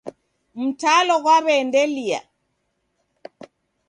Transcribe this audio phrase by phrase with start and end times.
[0.61, 2.19] Mtalo ghwaw'eendelea.